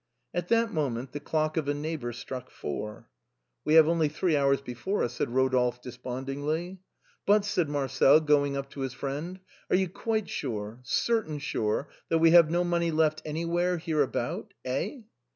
At 0.33 0.47
that 0.47 0.73
moment 0.73 1.11
the 1.11 1.19
clock 1.19 1.57
of 1.57 1.67
a 1.67 1.75
neighbor 1.75 2.11
struck 2.11 2.49
four." 2.49 3.07
We 3.63 3.75
have 3.75 3.87
only 3.87 4.09
three 4.09 4.35
hours 4.35 4.59
before 4.59 5.03
us," 5.03 5.13
said 5.13 5.29
Rodolphe 5.29 5.77
despondingly." 5.83 6.79
But," 7.27 7.45
said 7.45 7.69
Marcel, 7.69 8.19
going 8.19 8.57
up 8.57 8.67
to 8.71 8.79
his 8.79 8.93
friend," 8.95 9.39
are 9.69 9.75
you 9.75 9.87
quite 9.89 10.27
sure, 10.27 10.79
certain 10.81 11.37
sure, 11.37 11.87
that 12.09 12.17
we 12.17 12.31
have 12.31 12.49
no 12.49 12.63
money 12.63 12.89
left 12.89 13.21
any 13.25 13.45
where 13.45 13.77
hereabout? 13.77 14.55
Eh 14.65 15.01